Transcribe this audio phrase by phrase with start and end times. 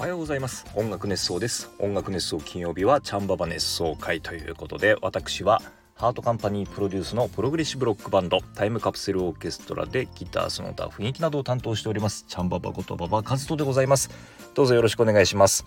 [0.00, 0.64] おはようございます。
[0.74, 1.68] 音楽熱想です。
[1.78, 5.60] 音楽熱想金曜日はチャンババ熱想回ということで私は
[5.94, 14.08] ハートカンパニープロデュースのプログレッシブロックバンドタイムカプセルオーケストラでギターその他雰囲気などを担当しておりますチャンババことババカズトでございます。
[14.54, 15.66] どうぞよろしくお願いします。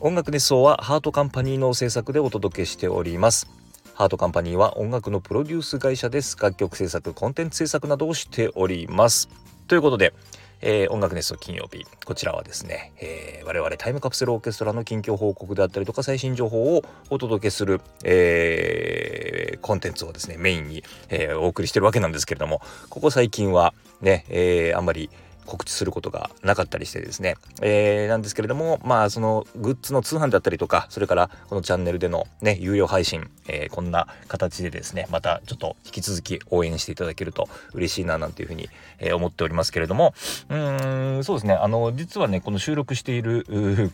[0.00, 3.46] 音楽熱想はハートカンパニーの制作でお届けしております。
[3.94, 6.36] ハートカンパニーは音楽のプロデュース会社です。
[6.36, 9.28] 楽曲制作コンテンツ制作などをしております。
[9.68, 10.12] ということで
[10.60, 11.84] えー、音楽熱奏金曜日。
[12.04, 25.10] こちらはですね、えー、我々タイムカプセルオーケストラの近況報告であったりとか最新情報をお届けする、えー、コンテンツをですねメインに、えー、お送りしてるわけなんですけれどもここ最近はね、えー、あんまり
[25.46, 38.68] 告知することがなかったりしてですね、えー、なんですけれどもまあそのグッズの通販だったりとかそれからこのチャンネルでのね有料配信、えー、こんな形でですねまたちょっと引き続き応援していただけると嬉しいななんていうふうに、
[38.98, 40.14] えー、思っておりますけれども。
[40.50, 41.54] うんそうですね。
[41.54, 43.44] あの実はねこの収録している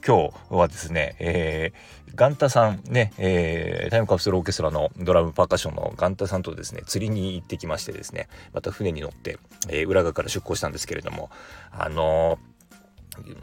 [0.06, 11.30] 今日はですね、えー、ガンタさんね、えー、タイムカプセルオーケストラのドラムパーカッションのガンタさんとですね釣りに行ってきましてですねまた船に乗って、えー、裏側から出港したんですけれども
[11.70, 12.38] あの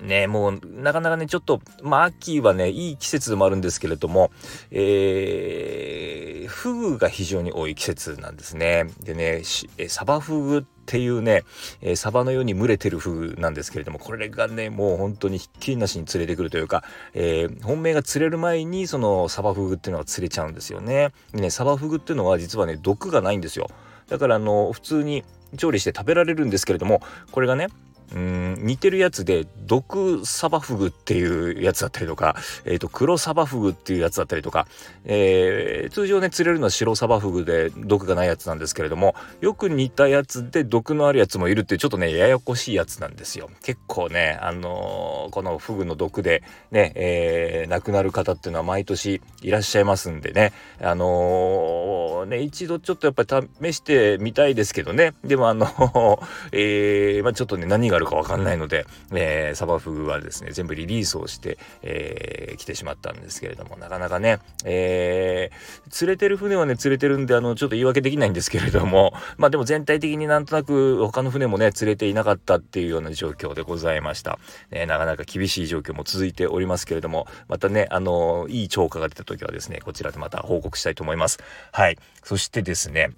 [0.02, 4.32] ね、もうなかなかねちょっとまあ秋はねいい季節でもあるんですけれども、
[4.72, 8.86] えー、フグが非常に多い季節なんですね。
[9.04, 9.44] でね
[9.88, 11.44] サバフグっていうね、
[11.82, 21.12] えー、サバのように群れてる風なんですけれどもこれがねもう本当にひっきりなしに釣れてくるというか、えー、本命が釣れる前にそのサバフグっていうのは釣れちゃうんですよね。
[21.32, 23.70] でねサバフグっていうのは実はね毒がないんですよ。
[24.08, 25.24] だからあの普通に
[25.58, 27.68] 調理して食べられるんですけれどもこれがね
[28.16, 34.68] うん似てるやつで毒サバフグっていうやつだったりとか、えー、と黒サバフグっていうやつだったりとか、
[35.06, 43.50] えー、通常ね釣れるのは白サバフグで毒がないやつなんですけれどもよく似たやつで毒のあるやつもいるっていうちょっとねややこしいやつなんですよ。
[43.62, 50.52] 結構ねあのー、このフグの毒でね、えー、亡くなる方っていうのは毎年いらっしゃいますんでね。
[50.82, 55.14] あのー、ね一度ちょっとやっぱり試してみたいですけどね。
[55.24, 55.68] でもあの
[56.52, 74.40] えー、まあちょっとね何があるかわかんないので、えー、サバフグはですね、全部リリースをして、えー、来てしまったんですけれども、なかなかね、えー、釣れてる船はね、釣れてるんで、あの、ちょっと言い訳できないんですけれども、まあでも全体的になんとなく他の船もね、釣れていなかったっていうような状況でございました。
[74.72, 81.40] ね、なかなか厳しい状況も続いておりますけれども、またね、あの、いい超過が出た時はですね、こちらでまた報告したいと思います。
[81.74, 81.98] はい。
[82.24, 83.12] そしてですね、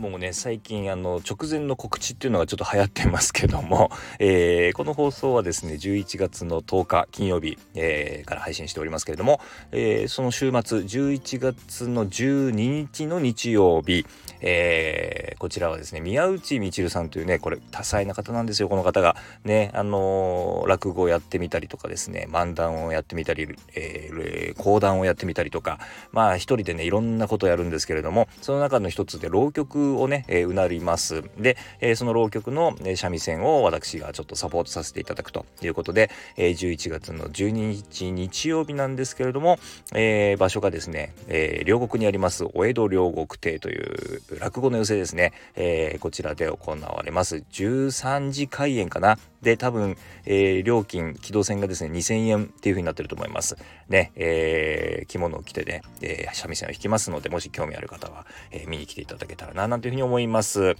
[0.00, 9.40] もうね最近あの直前の告知っていうのがちょっと流行ってますけども、 えー、この放送はですね11月の10日金曜日、えー、から配信しておりますけれども、
[9.72, 14.06] えー、その週末11月の12日の日曜日、
[14.40, 19.16] えー、こちらはですね宮内みちるさんというねこれ多彩な方なんですよこの方が。
[19.44, 25.78] ねあの、落語をやってみたりとかですね漫談をやってみたり、えー、講談をやってみたりとか
[26.12, 31.22] まあ一人でねいろんなことをやるんですけれどもその中の一つで浪曲をね、えー、うなります。
[31.38, 39.58] で、え、その浪曲の、ね、三味線を私がちょっとサポートさせていただくということで、え、11月の12日日曜日なんですけれども、
[39.94, 47.36] え、場所がですね、え、両国にありますお江戸両国亭という落語の寄せですね、え、こちらで行われます。
[47.36, 53.56] 13時開演かなで、多分、えー、料金、機動線がですね、2000円っていう風になってると思います。
[53.88, 60.76] ね、えー、着物を着てね、えー、三味線を弾きますので、もし興味ある方は、え、見に来ていただけたらな、なんていう風に思います。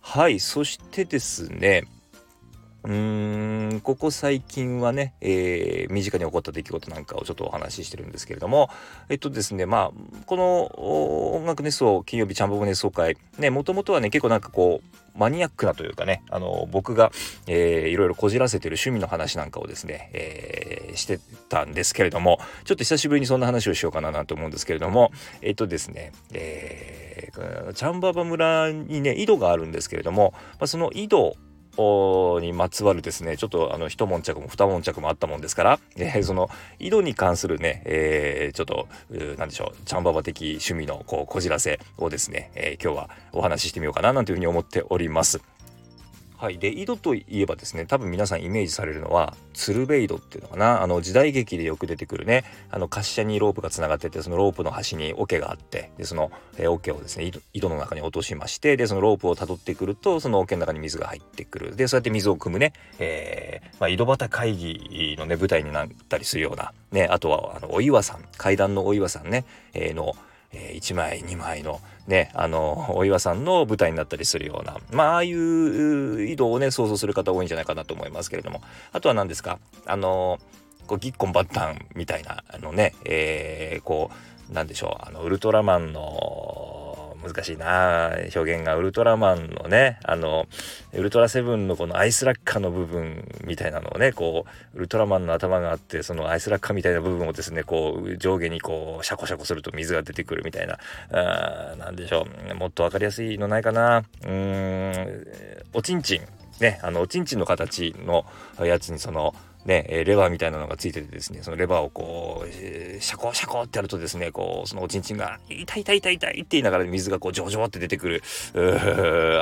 [0.00, 1.84] はい、そしてですね、
[2.84, 8.68] うーんここ最近はね、えー、身近に起こった出来事なんかをちょっとお話ししてるんですけれども
[9.08, 17.10] えっとですねまあこの音楽熱奏金曜日チャンボボ熱奏会ねもともとはね結構なんかこうマニアックなというかねあの僕が、
[17.46, 21.18] えー、いろいろこじらせてる趣味の話なんかをですね、えー、して
[21.48, 31.36] たんですけれどもちょっと久しぶりにそんな話をしようかななんて思うんですけれどもえっとですねえー、チャンババ村にね井戸があるんですけれども、まあ、その井戸
[32.40, 38.88] にまつわるですねちょっとあの一悶着も二悶着もあったもんですから、えー、その井戸に関するね、えー、ちょっと
[39.38, 45.40] 何でしょうチャンババ的趣味のこうこじらせをですね、えー、今日はお話ししてみようかななんていうふうに思っております。
[46.36, 50.82] はい、で井戸といえばですね多分皆さんイメージされるのは鶴瓶井戸っていうのかな。
[50.82, 61.76] あの時代劇でよく出てくるねあの滑車にロープがつながっててそのロープの端に桶があってでその、桶をですね井戸の中に落としましてでそのロープをたどってくるとその桶の中に水が入ってくる。
[61.76, 70.14] でそうやって水を汲むね、えーまあ、井戸端会議のね舞台になったりするようなねあとはあのお岩さん階段のお岩さんね、えー、の
[70.54, 78.60] えー、1枚2枚のねあのお岩さんの舞台になったりするようなまあああいう移動をね想像する方多いんじゃないかなと思いますけれども。
[78.92, 79.58] あとは何ですか？
[79.86, 80.38] あの
[80.86, 84.10] こうギッコンバッタンみたいなあのね、えー、こ
[84.50, 86.83] うなんでしょうあのウルトラマンの
[87.24, 88.12] 難しいな。
[88.34, 90.46] 表現がウルトラマンのねあの
[90.92, 94.44] ウルトラセブンのこのアイスラッカーの部分みたいなのをねこ
[94.74, 100.78] うウルトラマンの頭があってそのアイスラッカーみたいな部分をですねこう上下にこうシャコシャコすると水が出てくるみたいな。
[101.10, 102.54] あなんでしょう。
[102.54, 103.98] もっと分かりやすいのないかな。
[103.98, 105.26] うーん。
[105.72, 106.20] おちんちん。
[106.60, 108.24] ねあのおちんちんの形の
[108.60, 109.34] やつにその
[109.64, 112.52] ね、レバーみたいなのがついててですね、そのレバーをこう、
[113.00, 118.22] シャコシャコってやるとですね、こう、そのおちんちんが、痛い痛い痛い痛いって言いながら水がこう、ジョジョって出てくる、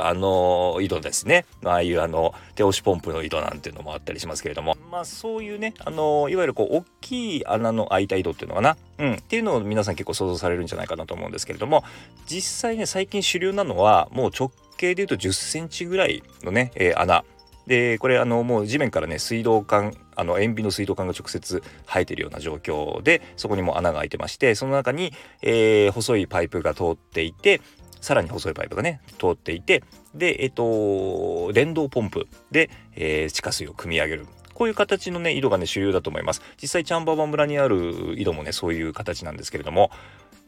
[0.03, 1.45] あの井戸ですね。
[1.65, 11.83] ああいうあの、手押しポンプの井戸なんていうのもあったりしますけれども、まあそういうね、あのいわゆるこう、大きい穴の開いた井戸っていうのかな、うん、っていうのを皆さん結構想像されるんじゃないかなと思うんですけれども、
[12.27, 17.25] 実際ね、最近主流なのは、もう直径で言うと10センチぐらいのね、えー、穴。
[17.67, 27.61] でこれあのもう地面からね水道管あの塩ビの水道管が直接生えてるような状況でそこにも穴が開いてましてその中に、えー、細いパイプが通っていて
[28.01, 29.83] さらに細いパイプがね通っていて
[30.13, 34.27] でえっ、と電動ポンプで、えー、地下水を汲み上げる。
[34.53, 36.41] こういう形のね井戸がね主流だと思います。
[36.61, 39.89] 実際チャンババ村にある井戸もねそういう形なんですけれども。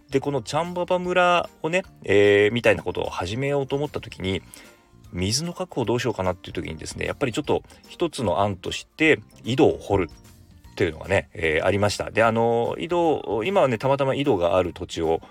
[0.09, 4.43] でこのチャンババ村をね、えー、みたいなことを始めようと思った時に
[5.15, 10.09] 水の確保どうしようかなっていう時にですねやっぱりちょっと一つの案として井戸を掘る
[10.75, 12.11] っていうのがね、えー、ありました。
[12.11, 15.21] で、あの、井戸、今はね、たまたま井戸がある土地を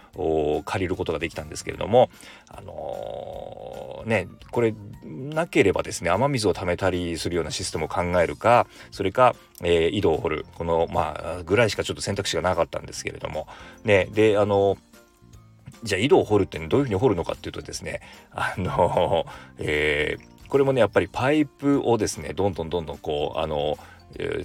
[0.65, 2.09] 借りることができたんですけれども、
[2.49, 13.47] あのー、ね、これ、なければですね、雨水を貯めたりするようなシステムを考えるか、それか、えー、井戸を掘る、この、まあ、ぐらいしかちょっと選択肢がなかったんですけれども、
[13.85, 14.79] ね、で、あの
[15.85, 18.01] じゃあ井戸を掘るってどういうふうに掘るのかっていうとですね
[18.33, 19.27] あの、
[19.59, 23.79] えー、これもねやっぱりパイプをですねどんどんどんどんこうあの、
[24.19, 24.45] え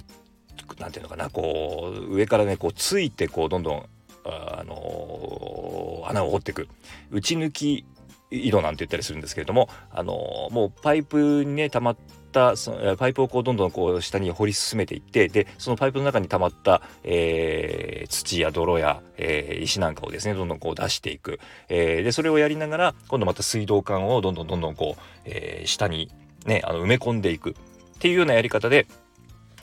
[0.76, 3.86] ー、なんていうのかなこう上からねこうついてこうどんどん
[4.24, 6.68] あの穴を掘っていく。
[7.10, 7.86] 打ち抜き
[8.30, 11.96] 井戸なんて言ったりするんですけれどもあのもうパイプにね溜まっ
[12.32, 26.10] たそのパイプをこうどんどんこう下に掘り進めていってでそのパイプの中に溜まった、えー、土や泥や、えー、石なんかをですねどんどんこう出していく、えー、でそれをやりながら今度また水道管をどんどんどんどんこう、えー、下に
[26.46, 27.54] ねあの埋め込んでいく。
[28.00, 28.86] っていうようなやり方で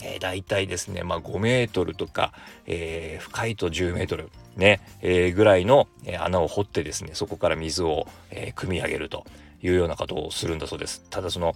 [0.02, 2.32] えー、大体ですね、まあ、5メートルとか、
[2.66, 5.88] えー、深いと10メートルね、えー、ぐらいの、
[6.20, 9.24] 穴を掘ってですねそこから水を、え汲み上げると
[9.62, 11.04] いうようなことをするんだそうです。
[11.10, 11.54] ただその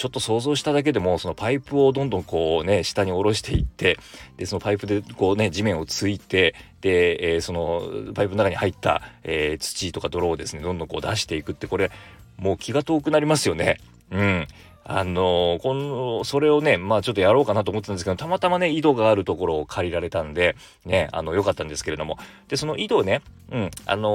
[0.00, 3.98] ちょっと想像しただけでもそのパイプをどんどんこうね下に下ろしていって
[4.38, 11.90] でそのパイプでこうね地面をついてで、えー、そのパイプの中に入った、えー、土とか泥をですねどんどんこう出していくってこれ
[12.38, 13.76] もう気が遠くなりますよね。
[14.10, 14.46] うん
[14.92, 22.18] あの、この、それをね、まあちょっとやろうかなと思ってたんですけど、たまたまね、井戸があるところを借りられたんで、ね、あの、良かったんですけれども。
[22.48, 23.22] で、その井戸ね、
[23.52, 24.08] うん、あの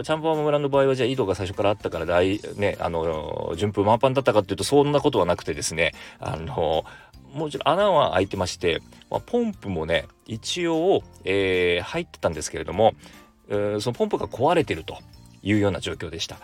[0.00, 6.86] ー、チャンパー村の場合は、じゃあ井戸が最初からあったから大、ね、あのー、順風満帆だったかっていうと、そんなことはなくてですね、あの
[7.34, 12.94] もちろん穴は開いてまして、まあ、ポンプもね、一応、えー、入ってたんですけれども、
[13.50, 14.96] えー、そのポンプが壊れてると
[15.42, 16.38] いうような状況でした。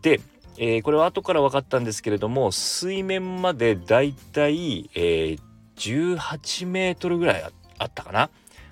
[0.00, 0.20] で、
[0.58, 5.36] えー、これは後から分かったんですけれども水面までだいたい、え、
[5.76, 7.44] 18メートルぐらい
[7.78, 8.30] あったかな。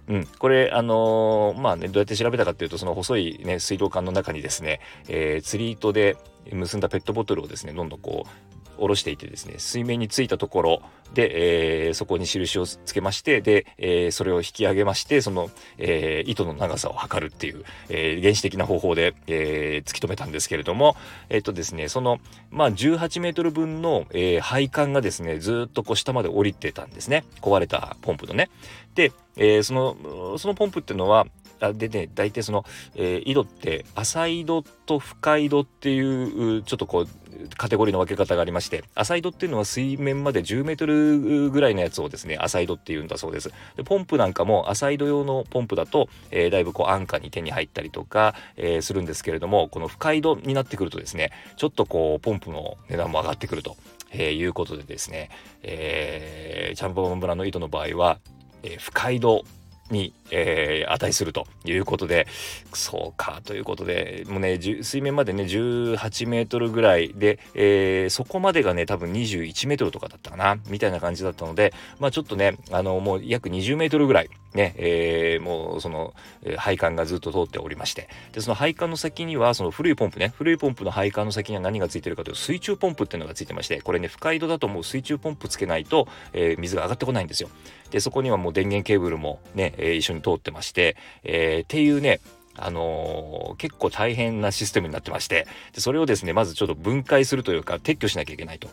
[0.09, 6.17] うん、これあのー、まあねどうやって調べたかっていうとその細いね水道管の中にですね、えー、釣り糸で
[6.53, 10.83] 結んだペットボトルをですねどんどんこう下ろしていてですね水面についたところ
[11.15, 20.97] で、えー、そこに印をつけましてで、えー、それを引き上げましてその、えー、糸の長さを測るっていう、え原始的な方法で、え突き止めたんですけれども
[21.29, 22.19] えっとですねその
[22.51, 28.51] まあ18メートル分の、え配管がですねずっとこう下まで降りてたんですね壊れたポンプのね。
[28.95, 31.27] で、えそのそのポンプっていうのは
[31.61, 37.09] あでね大体その、えー、井戸って浅井戸と深井戸っていうちょっとこう
[37.57, 43.53] カテゴリーの分け方がありまして浅井戸っていうのは水面まで10メートルぐらいのやつをですね浅井戸っていうんだそうです。
[43.77, 53.77] でポンプなんかも浅井戸用のポンプだと、えー、だいぶこう安価に手に入ったりとか、えー、するんですけれどもこの深井戸になってくるとですねちょっとこうポンプの値段も上がってくると、
[54.11, 55.31] えー、いうことでですね、
[55.63, 58.19] えー、チャンポン村の井戸の場合は、
[58.63, 59.45] えー、深井戸
[59.91, 62.27] に、えー、値するということで
[62.73, 76.15] そうかということでもうね水面までね18メートルぐらいで、えー、そこまでがね多分21メートルとかだったかなみたいな感じだったのでまあちょっとねあのもう約20メートルぐらいね、えー、もうその、
[76.57, 87.49] 配管がずっと通っておりましてでその配管の先にはその古いポンプね古いポンプの配管の先には何がついてるかというと水中ポンプっていうのがついてましてこれね深井戸だともう水中ポンプつけないと、えー、水が上がってこないんですよ。
[87.91, 92.21] でそこにはもう電源ケーブルもね、えー、一緒に通ってまして、えー、っていうね
[92.59, 98.69] あのー、結構大変なシステムになってましてでそれをですねまずちょっと分解するというか撤去しなきゃいけないと。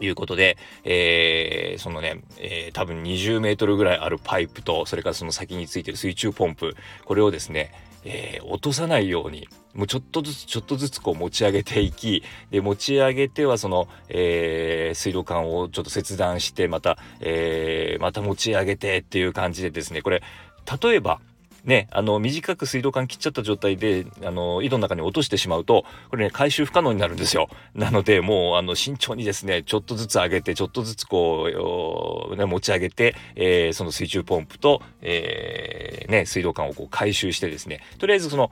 [0.00, 6.74] いうことで、えー、そのね、えー、多分20メートルぐらいあるパイプと、それからその先についてる水中ポンプ、
[7.04, 7.72] これをですね、
[8.04, 20.22] えー、落とさないように、もうちょっとずつちょっとずつこう持ち上げていき、で、持ち上げてはその、えー、水道管をちょっと切断して、また、えー、また持ち上げてっていう感じでですね、これ、
[20.82, 21.20] 例えば、
[21.64, 27.48] ね、あの、短く水道管切っちゃった状態で、あの、井戸の中に落としてしまうと、これね、回収不可能になるんですよ。
[27.74, 38.50] なので、もう、あの、慎重にですね、ちょっとずつ上げて、ちょっとずつこう、ね、持ち上げて、えー、その水中ポンプと、えー、ね、水道管をこう回収してですね、とりあえずその、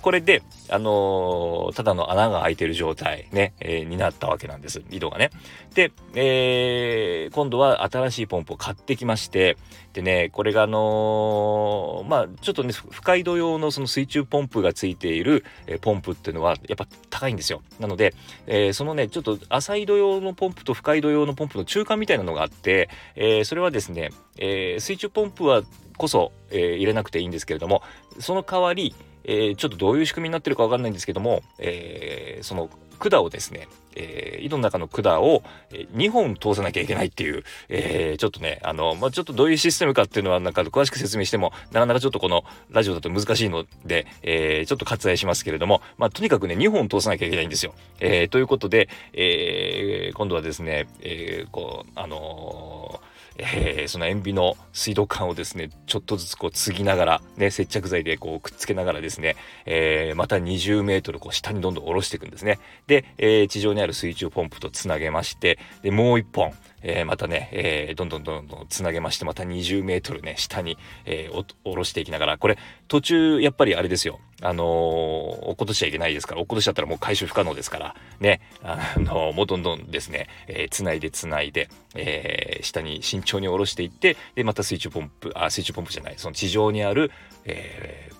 [0.00, 4.82] これで、あのー、ただの穴が開いてる状態ね、えー、になったわけなんです。
[4.90, 5.30] 井戸がね。
[5.74, 9.56] で、えー、今度は新しいポンプを買ってきまして、
[9.94, 17.62] でね、これがあの、まあ、ちょっとょっとね、深井戸用のその水中ポンプがついている、えポンプっていうのは、やっぱ高いんですよ。
[17.80, 18.14] なので、
[18.46, 25.62] えー、そのね、ちょっと浅井戸用のポンプと深井戸用のポンプの中間みたいなのがあって、えー、それはですね、えー、水中ポンプは
[25.96, 27.82] こそ、えー、入れなくていいんですけれども、
[28.18, 28.94] その代わり、
[29.24, 32.68] えー、ちょっとどういう仕組みになってるかわかんないんですけども、えー、その
[32.98, 47.74] 管をですね、えー、井戸の中の管を2本通さなきゃいけないっていう、えー、ちょっとね、あの、まあ、ちょっとどういうシステムかっていうのはなんか詳しく説明しても、なかなかちょっとこのラジオだと難しいので、えー、ちょっと割愛しますけれども、まあ、とにかくね、2本通さなきゃいけないんですよ。
[48.00, 53.00] えー、ということで、えー、今度はですね、えー、こう、あの
[53.38, 59.36] えー、その塩ビの水道管をですね、ちょっとずつこう継ぎながら、ね、接着剤でこうくっつけながらですね、
[59.66, 62.58] えー、また20メートルこう下にどんどん下ろしていくんですね。
[62.86, 72.58] で、えー、地上にある水中ポンプとつなげまして、で、もう1本、えー、またね、えー、どんどんどんどんつなげまして、また20メートルね、下に、えー、下ろしていきながら、これ、
[72.88, 74.20] 途中、やっぱりあれですよ。
[74.40, 87.12] あのー、落っことしちゃいけないですから、落っことしちゃったらもう回収不可能ですから、ね、あのー、もうどんどんですね、えー、つないでつないで、えー、下に慎重に下ろしていって、で、また水中ポンプ、あ、水中ポンプじゃない、その地上にある、
[87.44, 88.10] え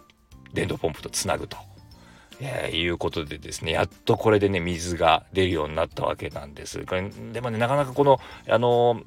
[0.52, 1.71] ー、電動ポンプとつなぐと。
[2.44, 6.84] えー、いうことでですね、やっとこれでね、水が出るようになったわけなんです。
[6.84, 9.04] これでもね、なかなかこの、あのー、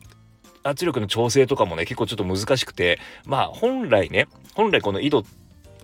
[0.64, 5.26] 圧力の調整とかもね、結構ちょっと難しくて、まあ本来ね、本来この井戸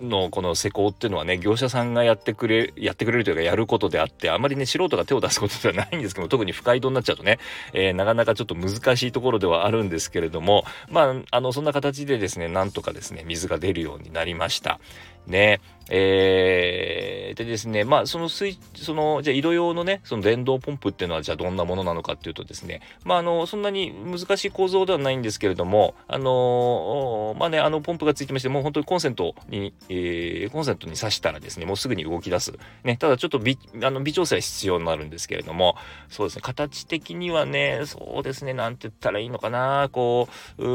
[0.02, 7.38] のこの施工っていうのはね業者さんがやってくれやってくれるというかやることであってあまりね素人が手を出すことではないんですけど特に深井戸になっちゃうとね、
[7.72, 14.80] えー、なかなかちょっと難しいところではあるんですけれどもまああのそんな形でですねなんとかですね水が出るようになりました
[15.26, 15.60] ね
[15.94, 32.54] えー、でですね、まあ、その水、その、じゃあ、井戸用のね、その電動ポンプっていうのは、じゃあ、どんなものなのかっていうとですね、まあ、あの、そんなに難しい構造ではないんですけれども、あのまあね、あの、ポンプがついてまして、もう本当にコンセントに、えー、コンセントに挿したらですね、もうすぐに動き出す。
[32.84, 35.76] ね、ただ、ちょっと微、あの、微調整は必要になるんですけれども、
[36.08, 40.66] そうですね、形的にはね、そうですね、なんて言ったらいいのかな、こう、う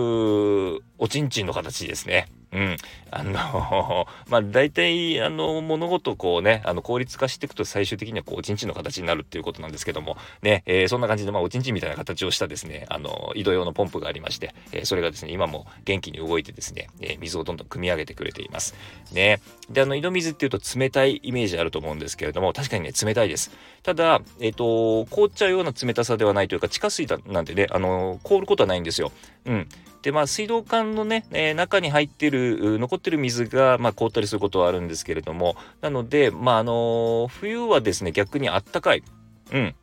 [0.76, 2.28] ーおちんちんの形ですね。
[2.52, 2.78] うん。
[3.12, 18.76] あの まあ、大体、あの、物事をこうね、あの、効率化していくと最終的にはこう、おちんちんの形になるっていうことなんですけども、ね、えー、そんな感じで、まあ、おちんちんみたいな形をしたですね、あの、井戸用のポンプがありまして、えー、それがですね、今も元気に動いてですね、えー、水をどんどん汲み上げてくれています。
[19.12, 19.40] ね。
[19.70, 23.52] で、あの、井戸水っていうと冷たいイメージあると思うんですけれども、確かにね、冷たいです。
[23.84, 29.12] ただ、えっ、と、凍っちゃうような冷たさではないというか、地下水だなんてね、あの、凍ることはないんですよ。
[29.46, 29.68] うん。
[30.02, 39.04] で、まあ、水道管のね、えー、中に入ってる、残ってる水が、まあ、凍ったりすることはあるんですけれども、なので、まあ、あのー、冬はですね、逆にあったかい。
[39.52, 39.76] うん。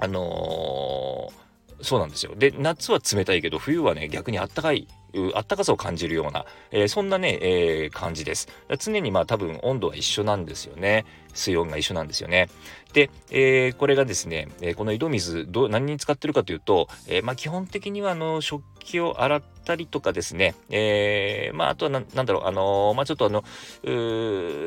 [0.00, 2.34] あのー、そうなんですよ。
[2.36, 4.86] で、夏は冷たいけど、冬はね、逆にあったかい
[5.34, 8.48] あったかさを感じるような、えー、そんなね、えー、感じです。
[8.78, 11.04] 常にまあ多分温度は一緒なんですよね。
[11.34, 12.48] 水温が一緒なんですよね。
[12.92, 23.44] で、えー、これがですね、えこの井戸水ど何に使ってるかというと、えまあ基本的にはあの食器を洗ったりとかですね、えまああとはななんだろう、あのまあちょっとあの、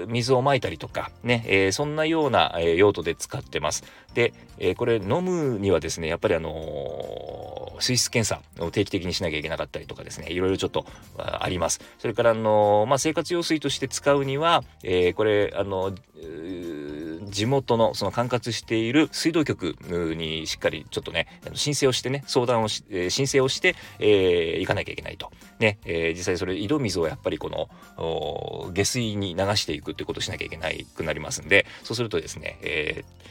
[0.08, 3.84] 水をまいたりとかね、えそんなような、用途で使ってます。
[4.14, 6.50] で、えこれ飲むにはですね、やっぱりあの
[7.84, 10.86] 水質検査を定期的にしなきゃいけなかったりとかですねいろいろちょっと
[11.18, 11.82] あります。
[12.00, 15.94] それからあの、まあ、生活用水として使うには、えー、これあの
[17.30, 19.76] 地元のその管轄している水道局
[20.16, 25.32] にしっかりちょっとね申請をしてね相談をし、えー、申請をして、えー、行かなきゃいけないと。
[25.60, 27.70] ね、えー、実際それ井戸水をやっぱりこの
[28.74, 33.24] 下水に流していくってことをしなきゃいけないくなりますんでそうするとですね、えー、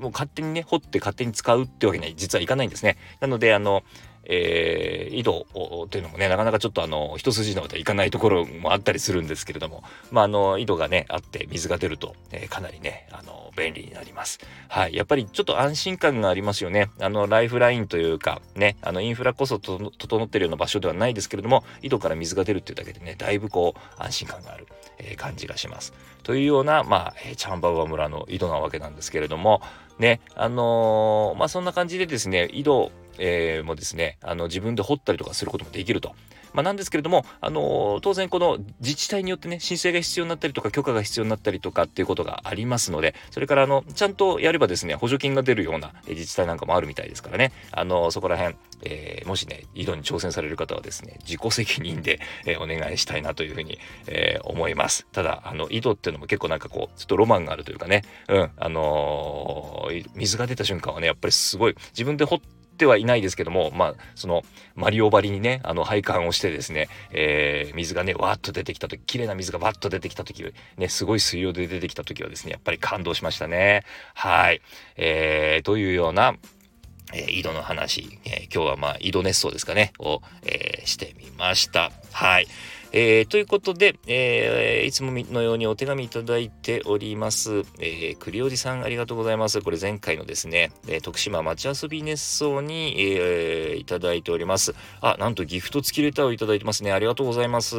[0.00, 2.96] もう勝手にね掘って勝手に使うってわけには実はいかないんですね。
[3.20, 3.82] なのであの
[4.26, 5.46] えー、井戸
[5.90, 14.40] というのもねなかなかちょっとあの一筋縄ではいかないところもあったりするんですけれどもまああの井戸がねあって水が出ると、えー、かなりねあの便利になります。
[14.68, 14.94] はい。
[14.94, 16.90] やっぱりちょっと安心感がありますよね。
[17.00, 24.66] あのライフラインというかねあのインフラこそ整ってるような場所ではないですけれども井戸から水が出るっていうだけでねだいぶこう安心感がある、
[24.98, 25.92] えー、感じがします。
[26.22, 29.60] というようなまあ、えー、チャンババ村の井戸なわけなんですけれども
[29.98, 36.14] ねあのー、まあそんな感じでですね井戸えー、もですねあの自分で掘ったりとかすることもできると。
[36.54, 55.06] まあ、なんですけれども、あのー、当然この自治体によってね申請が必要になったりとか許可が必要になったりとかっていうことがありますのでそれからあのちゃんとやればですね補助金が出るような自治体なんかもあるみたいですからね、あのー、そこら辺、えー、もしね井戸に挑戦される方はですね自己責任で、えお願いしたいなというふうに、え思います。
[55.12, 58.02] ただあの井戸っていうのも結構なんかこうちょっとロマンがあるというかね。
[58.28, 58.50] うん。
[58.56, 64.42] あの水が出た瞬間はねやっぱりすごい自分で掘ってってはいないですけども、まあ、その、
[64.74, 70.44] マリオ張りにね、あの、配管をしてですね、えー、水がね、わーっと出てきた時、綺麗な水がわっと出てきた時、
[70.76, 73.84] ね、すごい水量で出てきた時はですね、やっぱり感動しましたね。
[74.14, 74.60] はい。
[74.96, 76.34] えー、というような、
[77.12, 81.92] えー、井戸の話、えー、今日はまあ井戸熱奏ですかね、を、えー、してみました。
[82.12, 82.48] はい。
[82.96, 87.62] えー、ということで、えー、いつものようにお手紙いただいております。
[87.80, 89.60] えー、栗おじさんありがとうございます。
[89.62, 94.76] これ前回のですね、え、徳島町遊び熱奏に、え、いただいております。
[95.00, 96.92] あ、なんとギフト付きレターをいただいてますね。
[96.92, 97.76] ありがとうございます。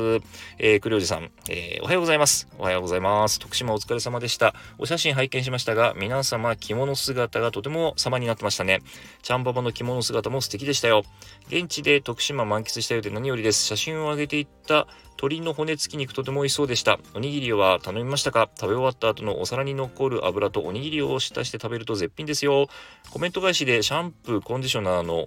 [0.57, 2.49] えー、栗おじさん、え、おはようございます。
[2.59, 3.39] おはようございます。
[3.39, 4.53] 徳島お疲れ様でした。
[4.79, 8.81] お写真拝見しましたが、皆様着物姿がとても様になってましたね。
[9.21, 11.03] ちゃんばばの着物姿も素敵でしたよ。
[11.47, 13.63] 現地で徳島満喫したようで何よりです。
[13.63, 16.99] 写真を上げていった鶏の骨付き肉とても美味しそうでした。
[17.13, 18.49] おにぎりは頼みましたか？
[18.55, 22.67] 食べ終わった後のお皿に残る油とおにぎりを浸して食べると絶品ですよ。
[23.11, 25.25] コメント返しでシャンプー、コンディショナーの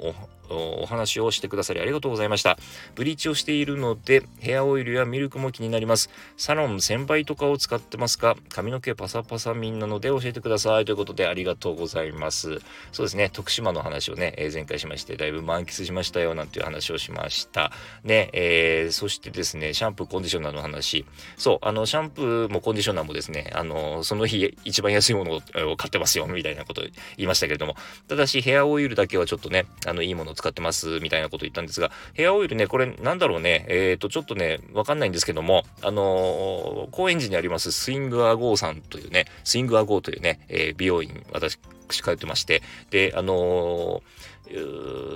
[0.50, 2.58] お話をしてくださりありがとうございました。
[2.94, 6.10] ブリーチをしているので、ヘアオイルやミルクも気になります。
[6.36, 10.84] サロン1000倍とかを使ってますか髪の毛パサパサミンなので教えてください。
[10.84, 12.60] ということでありがとうございます。
[12.92, 17.72] そうですね、徳島の話をね、えー、前回しまして、だいぶ満喫しましたよ、なんていう話をしました。
[18.04, 21.04] ね、えー、そしてですね、シャンプー、コンディショナーの話。
[21.36, 44.02] そう、あの、シャンプーもコンディショナーもですね、あの、その日一番安いものを買ってますよ、みたいなこと言いましたけれども、ただしヘアオイルだけはちょっとね、あの、いいもの使ってます、みたいなこと言ったんですが、ヘアオイルね、これなんだろうね、えっ、ー、と、ちょっとね、わかんないんですけども、あのー、高円寺にありますスイングアゴーさんというね、スイングアゴーというね、えー、美容院、私、通ってまして、で、あの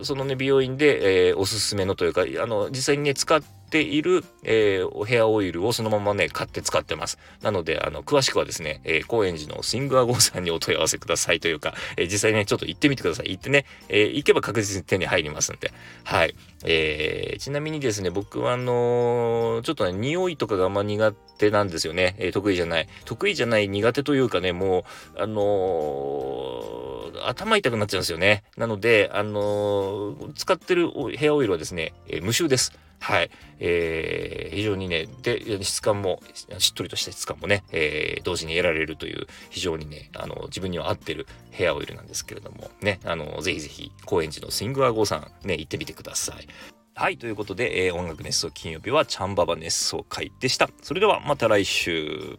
[0.03, 7.19] そのね、美容院で、えー、おすすめのというか、あの、実際にね、使っている、えー、ヘアオイルをそのままね、買って使ってます。
[7.41, 13.31] なので、あの、詳しくはですね、えー、高円寺のスイングアゴーさんにお問い合わせくださいというか、えー、実際ね、ちょっと行ってみてください。
[13.31, 15.73] 行ってね、えー、行けば確実に手に入りますんで。
[16.05, 16.35] はい。
[16.65, 22.15] えー、ちなみにですね、僕はあのー、ちょっとね、匂いとかがあんま苦手なんですよね。
[22.19, 22.89] えー、得意じゃない。
[23.07, 24.85] 得意じゃない苦手というかね、も
[25.17, 26.92] う、あのー、
[27.29, 28.45] 頭痛くなっちゃうんですよね。
[28.57, 32.79] なので、あの使ってるヘアオイルはですね、え無臭です。
[33.03, 33.31] はい。
[33.59, 36.23] えー、非常にね、で、質感も、
[36.59, 46.47] しっとりとした質感もね、えー、同時に得られるという、非常にね、あの、自分には合ってるヘアオイルなんですけれども、ね、あの、ぜひぜひ、高円寺のスイングアゴーさん、ね、行ってみてください。
[46.95, 50.71] はい、ということで、えー、音楽熱奏金曜日はチャンババ熱奏会でした。
[50.83, 52.39] それではまた来週。